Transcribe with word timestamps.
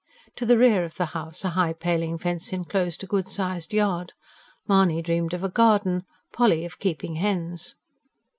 To 0.37 0.47
the 0.47 0.57
rear 0.57 0.83
of 0.83 0.95
the 0.95 1.05
house 1.13 1.45
a 1.45 1.49
high 1.49 1.73
paling 1.73 2.17
fence 2.17 2.51
enclosed 2.51 3.03
a 3.03 3.05
good 3.05 3.27
sized 3.27 3.71
yard. 3.71 4.13
Mahony 4.67 5.03
dreamed 5.03 5.35
of 5.35 5.43
a 5.43 5.47
garden, 5.49 6.05
Polly 6.33 6.65
of 6.65 6.79
keeping 6.79 7.17
hens. 7.17 7.75